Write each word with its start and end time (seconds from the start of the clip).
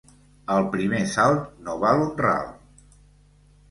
El 0.55 0.65
primer 0.77 1.03
salt, 1.13 1.53
no 1.69 1.79
val 1.87 2.05
un 2.09 2.13
ral. 2.27 2.53